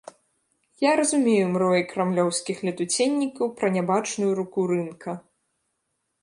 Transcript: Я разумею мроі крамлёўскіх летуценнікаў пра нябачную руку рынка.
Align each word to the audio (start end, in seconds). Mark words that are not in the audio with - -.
Я 0.83 0.91
разумею 0.99 1.49
мроі 1.55 1.83
крамлёўскіх 1.91 2.57
летуценнікаў 2.69 3.53
пра 3.61 3.67
нябачную 3.77 4.31
руку 4.41 4.59
рынка. 4.73 5.11